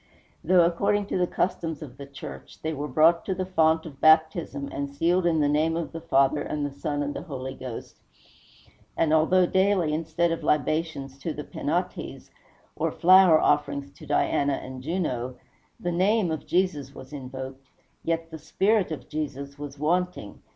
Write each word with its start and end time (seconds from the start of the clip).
Though, 0.43 0.65
according 0.65 1.05
to 1.09 1.17
the 1.19 1.27
customs 1.27 1.83
of 1.83 1.97
the 1.97 2.07
church, 2.07 2.63
they 2.63 2.73
were 2.73 2.87
brought 2.87 3.23
to 3.25 3.35
the 3.35 3.45
font 3.45 3.85
of 3.85 4.01
baptism, 4.01 4.67
and 4.71 4.89
sealed 4.89 5.27
in 5.27 5.41
the 5.41 5.47
name 5.47 5.77
of 5.77 5.91
the 5.91 6.01
Father, 6.01 6.41
and 6.41 6.65
the 6.65 6.71
Son, 6.71 7.03
and 7.03 7.15
Holy 7.15 7.53
Ghost, 7.53 7.99
and 8.97 9.13
although 9.13 9.45
daily, 9.45 9.93
instead 9.93 10.31
of 10.31 10.41
libations 10.41 11.19
to 11.19 11.33
the 11.35 11.43
Penates, 11.43 12.31
or 12.75 12.91
flower 12.91 13.39
offerings 13.39 13.91
to 13.91 14.07
Diana 14.07 14.53
and 14.53 14.81
Juno, 14.81 15.35
the 15.79 15.91
name 15.91 16.31
of 16.31 16.47
Jesus 16.47 16.95
was 16.95 17.13
invoked, 17.13 17.67
yet 18.03 18.31
the 18.31 18.39
spirit 18.39 18.91
of 18.91 19.07
Jesus 19.07 19.59
was 19.59 19.77
wanting. 19.77 20.41